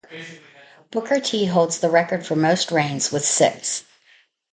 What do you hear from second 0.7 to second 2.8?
Booker T holds the record for most